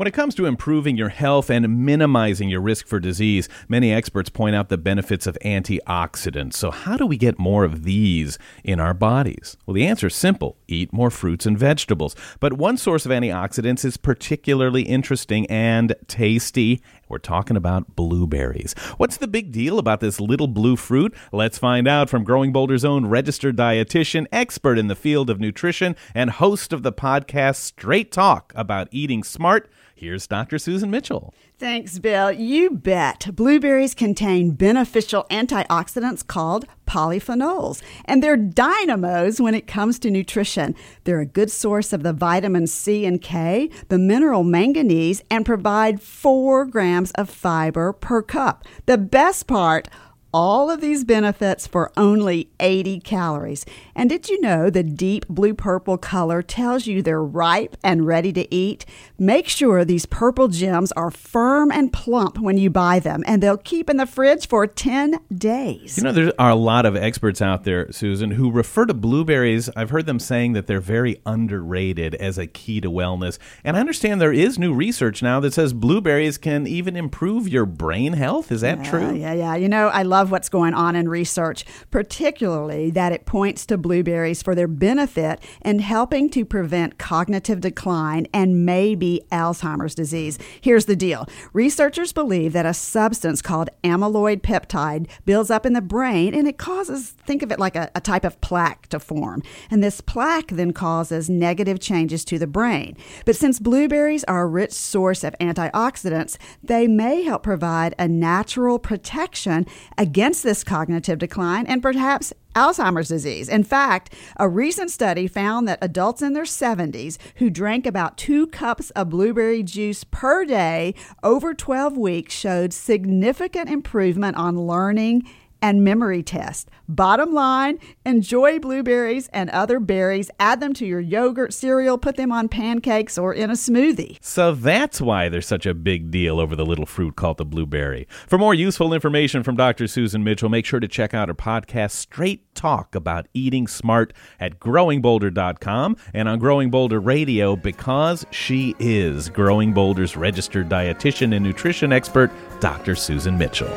When 0.00 0.06
it 0.06 0.14
comes 0.14 0.34
to 0.36 0.46
improving 0.46 0.96
your 0.96 1.10
health 1.10 1.50
and 1.50 1.84
minimizing 1.84 2.48
your 2.48 2.62
risk 2.62 2.86
for 2.86 2.98
disease, 2.98 3.50
many 3.68 3.92
experts 3.92 4.30
point 4.30 4.56
out 4.56 4.70
the 4.70 4.78
benefits 4.78 5.26
of 5.26 5.36
antioxidants. 5.44 6.54
So, 6.54 6.70
how 6.70 6.96
do 6.96 7.04
we 7.04 7.18
get 7.18 7.38
more 7.38 7.64
of 7.64 7.82
these 7.84 8.38
in 8.64 8.80
our 8.80 8.94
bodies? 8.94 9.58
Well, 9.66 9.74
the 9.74 9.86
answer 9.86 10.06
is 10.06 10.14
simple 10.14 10.56
eat 10.68 10.90
more 10.90 11.10
fruits 11.10 11.44
and 11.44 11.58
vegetables. 11.58 12.16
But 12.40 12.54
one 12.54 12.78
source 12.78 13.04
of 13.04 13.12
antioxidants 13.12 13.84
is 13.84 13.98
particularly 13.98 14.84
interesting 14.84 15.44
and 15.50 15.94
tasty. 16.06 16.80
We're 17.10 17.18
talking 17.18 17.58
about 17.58 17.94
blueberries. 17.94 18.72
What's 18.96 19.18
the 19.18 19.28
big 19.28 19.52
deal 19.52 19.78
about 19.78 20.00
this 20.00 20.18
little 20.18 20.46
blue 20.46 20.76
fruit? 20.76 21.14
Let's 21.30 21.58
find 21.58 21.86
out 21.86 22.08
from 22.08 22.24
Growing 22.24 22.52
Bolder's 22.52 22.86
own 22.86 23.04
registered 23.04 23.56
dietitian, 23.56 24.26
expert 24.32 24.78
in 24.78 24.86
the 24.86 24.96
field 24.96 25.28
of 25.28 25.40
nutrition, 25.40 25.94
and 26.14 26.30
host 26.30 26.72
of 26.72 26.84
the 26.84 26.92
podcast 26.92 27.56
Straight 27.56 28.10
Talk 28.10 28.54
about 28.56 28.88
eating 28.92 29.22
smart. 29.22 29.68
Here's 30.00 30.26
Dr. 30.26 30.58
Susan 30.58 30.90
Mitchell. 30.90 31.34
Thanks, 31.58 31.98
Bill. 31.98 32.32
You 32.32 32.70
bet. 32.70 33.28
Blueberries 33.34 33.94
contain 33.94 34.52
beneficial 34.52 35.26
antioxidants 35.30 36.26
called 36.26 36.64
polyphenols, 36.86 37.82
and 38.06 38.22
they're 38.22 38.38
dynamos 38.38 39.42
when 39.42 39.54
it 39.54 39.66
comes 39.66 39.98
to 39.98 40.10
nutrition. 40.10 40.74
They're 41.04 41.20
a 41.20 41.26
good 41.26 41.50
source 41.50 41.92
of 41.92 42.02
the 42.02 42.14
vitamin 42.14 42.66
C 42.66 43.04
and 43.04 43.20
K, 43.20 43.68
the 43.90 43.98
mineral 43.98 44.42
manganese, 44.42 45.22
and 45.30 45.44
provide 45.44 46.00
four 46.00 46.64
grams 46.64 47.10
of 47.10 47.28
fiber 47.28 47.92
per 47.92 48.22
cup. 48.22 48.64
The 48.86 48.96
best 48.96 49.46
part, 49.46 49.86
all 50.32 50.70
of 50.70 50.80
these 50.80 51.04
benefits 51.04 51.66
for 51.66 51.90
only 51.96 52.50
80 52.60 53.00
calories. 53.00 53.64
And 53.94 54.08
did 54.08 54.28
you 54.28 54.40
know 54.40 54.70
the 54.70 54.82
deep 54.82 55.26
blue 55.28 55.54
purple 55.54 55.98
color 55.98 56.42
tells 56.42 56.86
you 56.86 57.02
they're 57.02 57.22
ripe 57.22 57.76
and 57.82 58.06
ready 58.06 58.32
to 58.32 58.54
eat? 58.54 58.86
Make 59.18 59.48
sure 59.48 59.84
these 59.84 60.06
purple 60.06 60.48
gems 60.48 60.92
are 60.92 61.10
firm 61.10 61.70
and 61.70 61.92
plump 61.92 62.38
when 62.38 62.58
you 62.58 62.70
buy 62.70 62.98
them, 62.98 63.22
and 63.26 63.42
they'll 63.42 63.56
keep 63.56 63.90
in 63.90 63.96
the 63.96 64.06
fridge 64.06 64.46
for 64.48 64.66
10 64.66 65.18
days. 65.34 65.96
You 65.96 66.04
know, 66.04 66.12
there 66.12 66.32
are 66.38 66.50
a 66.50 66.54
lot 66.54 66.86
of 66.86 66.96
experts 66.96 67.42
out 67.42 67.64
there, 67.64 67.90
Susan, 67.92 68.32
who 68.32 68.50
refer 68.50 68.86
to 68.86 68.94
blueberries. 68.94 69.68
I've 69.76 69.90
heard 69.90 70.06
them 70.06 70.18
saying 70.18 70.52
that 70.52 70.66
they're 70.66 70.80
very 70.80 71.20
underrated 71.26 72.14
as 72.14 72.38
a 72.38 72.46
key 72.46 72.80
to 72.80 72.90
wellness. 72.90 73.38
And 73.64 73.76
I 73.76 73.80
understand 73.80 74.20
there 74.20 74.32
is 74.32 74.58
new 74.58 74.72
research 74.72 75.22
now 75.22 75.40
that 75.40 75.52
says 75.52 75.72
blueberries 75.72 76.38
can 76.38 76.66
even 76.66 76.96
improve 76.96 77.48
your 77.48 77.66
brain 77.66 78.14
health. 78.14 78.52
Is 78.52 78.60
that 78.60 78.78
yeah, 78.78 78.90
true? 78.90 79.14
Yeah, 79.14 79.32
yeah. 79.32 79.56
You 79.56 79.68
know, 79.68 79.88
I 79.88 80.02
love 80.02 80.19
love 80.20 80.30
what's 80.30 80.50
going 80.50 80.74
on 80.74 80.94
in 80.94 81.08
research, 81.08 81.64
particularly 81.90 82.90
that 82.90 83.10
it 83.10 83.24
points 83.24 83.64
to 83.64 83.78
blueberries 83.78 84.42
for 84.42 84.54
their 84.54 84.68
benefit 84.68 85.40
in 85.64 85.78
helping 85.78 86.28
to 86.28 86.44
prevent 86.44 86.98
cognitive 86.98 87.62
decline 87.62 88.26
and 88.34 88.66
maybe 88.66 89.22
Alzheimer's 89.32 89.94
disease. 89.94 90.38
Here's 90.60 90.84
the 90.84 90.94
deal 90.94 91.26
researchers 91.54 92.12
believe 92.12 92.52
that 92.52 92.66
a 92.66 92.74
substance 92.74 93.40
called 93.40 93.70
amyloid 93.82 94.42
peptide 94.42 95.08
builds 95.24 95.50
up 95.50 95.64
in 95.64 95.72
the 95.72 95.80
brain 95.80 96.34
and 96.34 96.46
it 96.46 96.58
causes, 96.58 97.14
think 97.24 97.42
of 97.42 97.50
it 97.50 97.58
like 97.58 97.74
a, 97.74 97.90
a 97.94 98.00
type 98.02 98.24
of 98.24 98.38
plaque 98.42 98.88
to 98.88 99.00
form. 99.00 99.42
And 99.70 99.82
this 99.82 100.02
plaque 100.02 100.48
then 100.48 100.74
causes 100.74 101.30
negative 101.30 101.80
changes 101.80 102.26
to 102.26 102.38
the 102.38 102.46
brain. 102.46 102.94
But 103.24 103.36
since 103.36 103.58
blueberries 103.58 104.24
are 104.24 104.42
a 104.42 104.46
rich 104.46 104.72
source 104.72 105.24
of 105.24 105.34
antioxidants, 105.40 106.36
they 106.62 106.86
may 106.86 107.22
help 107.22 107.42
provide 107.42 107.94
a 107.98 108.06
natural 108.06 108.78
protection 108.78 109.64
against 110.10 110.42
this 110.42 110.64
cognitive 110.64 111.20
decline 111.20 111.64
and 111.66 111.80
perhaps 111.80 112.32
Alzheimer's 112.56 113.06
disease. 113.06 113.48
In 113.48 113.62
fact, 113.62 114.12
a 114.38 114.48
recent 114.48 114.90
study 114.90 115.28
found 115.28 115.68
that 115.68 115.78
adults 115.80 116.20
in 116.20 116.32
their 116.32 116.42
70s 116.42 117.16
who 117.36 117.48
drank 117.48 117.86
about 117.86 118.18
two 118.18 118.48
cups 118.48 118.90
of 118.90 119.10
blueberry 119.10 119.62
juice 119.62 120.02
per 120.02 120.44
day 120.44 120.96
over 121.22 121.54
12 121.54 121.96
weeks 121.96 122.34
showed 122.34 122.72
significant 122.72 123.70
improvement 123.70 124.36
on 124.36 124.66
learning 124.66 125.22
and 125.62 125.84
memory 125.84 126.22
test. 126.22 126.70
Bottom 126.88 127.32
line, 127.32 127.78
enjoy 128.04 128.58
blueberries 128.58 129.28
and 129.32 129.48
other 129.50 129.78
berries. 129.78 130.30
Add 130.40 130.60
them 130.60 130.74
to 130.74 130.86
your 130.86 131.00
yogurt, 131.00 131.54
cereal, 131.54 131.98
put 131.98 132.16
them 132.16 132.32
on 132.32 132.48
pancakes 132.48 133.16
or 133.16 133.32
in 133.32 133.48
a 133.50 133.54
smoothie. 133.54 134.18
So 134.20 134.54
that's 134.54 135.00
why 135.00 135.28
there's 135.28 135.46
such 135.46 135.66
a 135.66 135.74
big 135.74 136.10
deal 136.10 136.40
over 136.40 136.56
the 136.56 136.66
little 136.66 136.86
fruit 136.86 137.16
called 137.16 137.38
the 137.38 137.44
blueberry. 137.44 138.08
For 138.26 138.38
more 138.38 138.54
useful 138.54 138.92
information 138.92 139.42
from 139.42 139.56
Dr. 139.56 139.86
Susan 139.86 140.24
Mitchell, 140.24 140.48
make 140.48 140.66
sure 140.66 140.80
to 140.80 140.88
check 140.88 141.14
out 141.14 141.28
her 141.28 141.34
podcast, 141.34 141.92
Straight 141.92 142.54
Talk 142.54 142.94
About 142.94 143.28
Eating 143.34 143.68
Smart, 143.68 144.12
at 144.40 144.58
growingbolder.com 144.58 145.96
and 146.12 146.28
on 146.28 146.38
Growing 146.38 146.70
Bolder 146.70 147.00
Radio 147.00 147.54
because 147.54 148.26
she 148.30 148.74
is 148.78 149.28
Growing 149.28 149.72
Bolder's 149.72 150.16
registered 150.16 150.68
dietitian 150.68 151.34
and 151.34 151.44
nutrition 151.44 151.92
expert, 151.92 152.30
Dr. 152.60 152.94
Susan 152.94 153.38
Mitchell. 153.38 153.70